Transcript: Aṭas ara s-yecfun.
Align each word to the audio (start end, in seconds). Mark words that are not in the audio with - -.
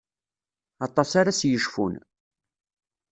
Aṭas 0.85 1.11
ara 1.19 1.37
s-yecfun. 1.39 1.93